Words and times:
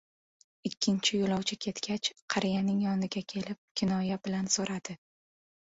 Ikkinchi 0.69 1.19
yoʻlovchi 1.19 1.57
ketgach, 1.65 2.09
qariyaning 2.37 2.79
yoniga 2.87 3.23
kelib, 3.35 3.63
kinoya 3.83 4.21
bilan 4.25 4.53
soʻradi: 4.57 4.99